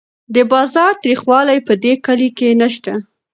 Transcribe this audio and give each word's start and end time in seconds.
د 0.35 0.37
بازار 0.51 0.91
تریخوالی 1.03 1.59
په 1.67 1.73
دې 1.83 1.93
کلي 2.05 2.29
کې 2.37 2.49
نشته. 2.61 2.93